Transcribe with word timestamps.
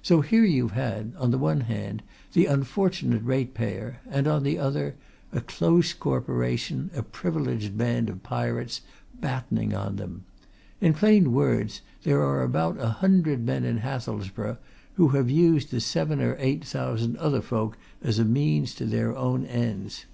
So 0.00 0.22
here 0.22 0.46
you've 0.46 0.70
had, 0.70 1.12
on 1.18 1.30
the 1.30 1.36
one 1.36 1.60
hand, 1.60 2.02
the 2.32 2.46
unfortunate 2.46 3.22
ratepayer 3.22 4.00
and, 4.08 4.26
on 4.26 4.42
the 4.42 4.58
other, 4.58 4.94
a 5.30 5.42
close 5.42 5.92
Corporation, 5.92 6.90
a 6.96 7.02
privileged 7.02 7.76
band 7.76 8.08
of 8.08 8.22
pirates, 8.22 8.80
battening 9.20 9.74
on 9.74 9.96
them. 9.96 10.24
In 10.80 10.94
plain 10.94 11.32
words, 11.34 11.82
there 12.02 12.22
are 12.22 12.40
about 12.42 12.78
a 12.80 12.88
hundred 12.88 13.44
men 13.44 13.64
in 13.66 13.80
Hathelsborough 13.80 14.56
who 14.94 15.08
have 15.08 15.28
used 15.28 15.70
the 15.70 15.80
seven 15.82 16.22
or 16.22 16.34
eight 16.40 16.64
thousand 16.64 17.18
other 17.18 17.42
folk 17.42 17.76
as 18.00 18.18
a 18.18 18.24
means 18.24 18.74
to 18.76 18.86
their 18.86 19.14
own 19.14 19.44
ends. 19.44 20.06